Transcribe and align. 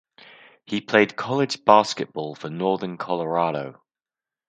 He 0.65 0.81
played 0.81 1.15
college 1.15 1.63
basketball 1.63 2.33
for 2.33 2.49
Northern 2.49 2.97
Colorado. 2.97 3.83